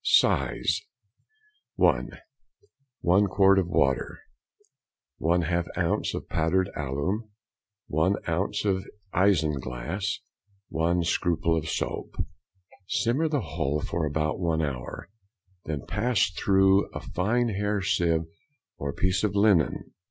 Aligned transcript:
Size:— 0.03 0.81
(1.) 1.75 2.09
1 3.01 3.27
quart 3.27 3.59
of 3.59 3.67
water. 3.67 4.17
1/2 5.21 5.67
ounce 5.77 6.15
of 6.15 6.27
powdered 6.27 6.71
alum. 6.75 7.29
1 7.85 8.15
ounce 8.27 8.65
of 8.65 8.87
isinglass. 9.13 10.17
1 10.69 11.03
scruple 11.03 11.55
of 11.55 11.69
soap. 11.69 12.15
Simmer 12.87 13.27
the 13.27 13.41
whole 13.41 13.79
for 13.79 14.07
about 14.07 14.39
one 14.39 14.63
hour, 14.63 15.07
then 15.65 15.85
pass 15.85 16.31
through 16.31 16.89
a 16.95 16.99
fine 16.99 17.49
hair 17.49 17.79
sieve 17.83 18.25
or 18.79 18.91
piece 18.93 19.23
of 19.23 19.35
linen. 19.35 19.93